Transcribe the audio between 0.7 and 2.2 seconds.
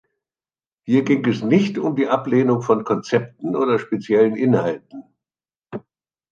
Hier ging es nicht um die